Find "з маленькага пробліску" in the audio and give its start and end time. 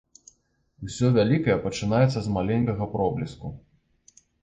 2.27-3.57